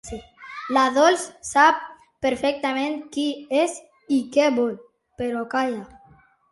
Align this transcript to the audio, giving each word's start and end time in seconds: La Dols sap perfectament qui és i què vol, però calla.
La 0.77 0.85
Dols 0.95 1.25
sap 1.49 1.83
perfectament 2.27 2.99
qui 3.17 3.27
és 3.61 3.79
i 4.19 4.21
què 4.37 4.53
vol, 4.59 4.77
però 5.23 5.51
calla. 5.57 5.89